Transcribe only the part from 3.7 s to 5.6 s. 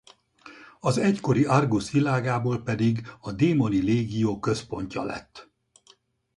légió központja lett.